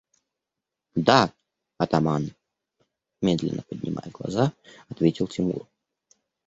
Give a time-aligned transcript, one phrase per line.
[1.09, 1.17] –Да,
[1.77, 2.27] атаман,–
[3.23, 4.51] медленно поднимая глаза,
[4.89, 5.67] ответил Тимур.